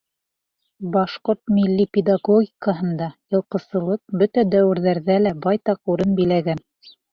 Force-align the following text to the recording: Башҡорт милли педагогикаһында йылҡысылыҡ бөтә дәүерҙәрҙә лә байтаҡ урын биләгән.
Башҡорт 0.95 1.53
милли 1.57 1.85
педагогикаһында 1.97 3.11
йылҡысылыҡ 3.35 4.03
бөтә 4.23 4.47
дәүерҙәрҙә 4.57 5.21
лә 5.29 5.37
байтаҡ 5.47 5.97
урын 5.97 6.19
биләгән. 6.23 6.69